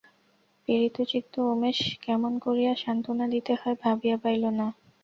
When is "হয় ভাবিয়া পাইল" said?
3.55-4.43